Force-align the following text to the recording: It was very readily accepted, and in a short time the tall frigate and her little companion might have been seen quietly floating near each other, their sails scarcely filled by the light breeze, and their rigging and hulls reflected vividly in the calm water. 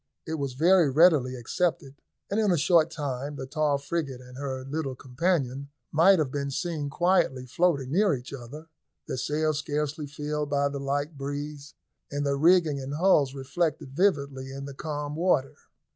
It 0.25 0.39
was 0.39 0.53
very 0.53 0.89
readily 0.89 1.35
accepted, 1.35 1.93
and 2.31 2.39
in 2.39 2.49
a 2.51 2.57
short 2.57 2.89
time 2.89 3.35
the 3.35 3.45
tall 3.45 3.77
frigate 3.77 4.19
and 4.19 4.35
her 4.35 4.65
little 4.65 4.95
companion 4.95 5.69
might 5.91 6.17
have 6.17 6.31
been 6.31 6.49
seen 6.49 6.89
quietly 6.89 7.45
floating 7.45 7.91
near 7.91 8.15
each 8.15 8.33
other, 8.33 8.65
their 9.07 9.17
sails 9.17 9.59
scarcely 9.59 10.07
filled 10.07 10.49
by 10.49 10.69
the 10.69 10.79
light 10.79 11.19
breeze, 11.19 11.75
and 12.11 12.25
their 12.25 12.35
rigging 12.35 12.79
and 12.79 12.95
hulls 12.95 13.35
reflected 13.35 13.93
vividly 13.95 14.51
in 14.51 14.65
the 14.65 14.73
calm 14.73 15.15
water. 15.15 15.53